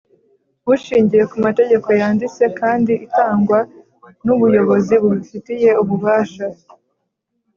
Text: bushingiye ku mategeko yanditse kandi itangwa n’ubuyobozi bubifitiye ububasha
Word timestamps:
bushingiye 0.65 1.23
ku 1.31 1.35
mategeko 1.45 1.87
yanditse 1.99 2.43
kandi 2.59 2.93
itangwa 3.07 3.59
n’ubuyobozi 4.25 4.93
bubifitiye 5.03 5.69
ububasha 5.81 6.45